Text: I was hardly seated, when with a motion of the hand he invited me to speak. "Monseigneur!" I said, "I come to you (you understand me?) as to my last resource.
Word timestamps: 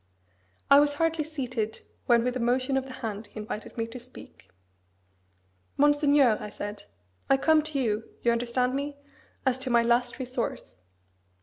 I 0.71 0.79
was 0.79 0.95
hardly 0.95 1.23
seated, 1.23 1.81
when 2.07 2.23
with 2.23 2.35
a 2.35 2.39
motion 2.39 2.75
of 2.75 2.85
the 2.85 2.91
hand 3.05 3.27
he 3.27 3.39
invited 3.39 3.77
me 3.77 3.85
to 3.85 3.99
speak. 3.99 4.49
"Monseigneur!" 5.77 6.39
I 6.41 6.49
said, 6.49 6.85
"I 7.29 7.37
come 7.37 7.61
to 7.61 7.79
you 7.79 8.09
(you 8.23 8.31
understand 8.31 8.73
me?) 8.73 8.97
as 9.45 9.59
to 9.59 9.69
my 9.69 9.83
last 9.83 10.17
resource. 10.17 10.79